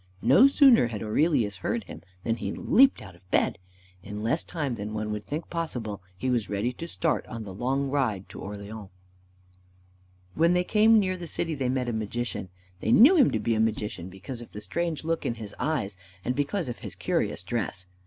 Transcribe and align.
No 0.23 0.47
sooner 0.47 0.87
had 0.87 1.03
Aurelius 1.03 1.57
heard 1.57 1.83
him 1.83 2.01
than 2.23 2.37
he 2.37 2.51
leapt 2.51 3.03
out 3.03 3.13
of 3.13 3.29
bed. 3.29 3.59
In 4.01 4.23
less 4.23 4.43
time 4.43 4.73
than 4.73 4.95
one 4.95 5.11
would 5.11 5.25
think 5.25 5.47
possible 5.51 6.01
he 6.17 6.31
was 6.31 6.49
ready 6.49 6.73
to 6.73 6.87
start 6.87 7.23
on 7.27 7.43
the 7.43 7.53
long 7.53 7.87
ride 7.91 8.27
to 8.29 8.41
Orleans. 8.41 8.89
When 10.33 10.53
they 10.53 10.63
came 10.63 10.97
near 10.97 11.17
the 11.17 11.27
city 11.27 11.53
they 11.53 11.69
met 11.69 11.87
a 11.87 11.93
Magician. 11.93 12.49
They 12.79 12.91
knew 12.91 13.15
him 13.15 13.29
to 13.29 13.39
be 13.39 13.53
a 13.53 13.59
Magician 13.59 14.09
because 14.09 14.41
of 14.41 14.53
the 14.53 14.61
strange 14.61 15.03
look 15.03 15.23
in 15.23 15.35
his 15.35 15.53
eyes, 15.59 15.97
and 16.25 16.35
because 16.35 16.67
of 16.67 16.79
his 16.79 16.95
curious 16.95 17.43
dress. 17.43 17.85